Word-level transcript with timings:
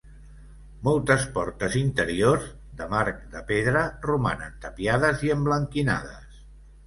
Moltes 0.85 1.25
portes 1.35 1.75
interiors, 1.81 2.47
de 2.79 2.87
marc 2.95 3.21
de 3.35 3.43
pedra, 3.51 3.83
romanen 4.07 4.55
tapiades 4.65 5.21
i 5.27 5.33
emblanquinades. 5.37 6.43